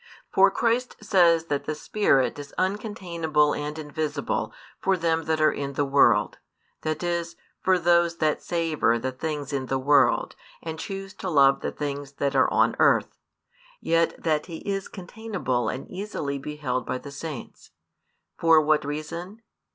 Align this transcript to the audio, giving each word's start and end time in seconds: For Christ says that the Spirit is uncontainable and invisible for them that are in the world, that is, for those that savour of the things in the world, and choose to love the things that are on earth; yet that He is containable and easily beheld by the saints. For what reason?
For 0.33 0.49
Christ 0.49 0.95
says 0.99 1.45
that 1.45 1.65
the 1.65 1.75
Spirit 1.75 2.39
is 2.39 2.55
uncontainable 2.57 3.55
and 3.55 3.77
invisible 3.77 4.51
for 4.79 4.97
them 4.97 5.25
that 5.25 5.39
are 5.39 5.51
in 5.51 5.73
the 5.73 5.85
world, 5.85 6.39
that 6.81 7.03
is, 7.03 7.35
for 7.61 7.77
those 7.77 8.17
that 8.17 8.41
savour 8.41 8.93
of 8.93 9.03
the 9.03 9.11
things 9.11 9.53
in 9.53 9.67
the 9.67 9.77
world, 9.77 10.35
and 10.63 10.79
choose 10.79 11.13
to 11.13 11.29
love 11.29 11.61
the 11.61 11.71
things 11.71 12.13
that 12.13 12.35
are 12.35 12.51
on 12.51 12.75
earth; 12.79 13.19
yet 13.79 14.15
that 14.23 14.47
He 14.47 14.67
is 14.67 14.89
containable 14.89 15.71
and 15.71 15.87
easily 15.87 16.39
beheld 16.39 16.83
by 16.83 16.97
the 16.97 17.11
saints. 17.11 17.69
For 18.35 18.59
what 18.59 18.83
reason? 18.83 19.43